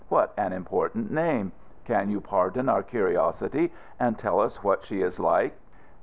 [0.09, 1.51] "What an important name.
[1.85, 5.55] Can you pardon our curiosity and tell us what she is like?"